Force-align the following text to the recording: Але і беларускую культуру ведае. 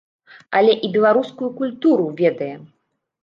Але 0.59 0.73
і 0.87 0.89
беларускую 0.95 1.49
культуру 1.59 2.05
ведае. 2.21 2.51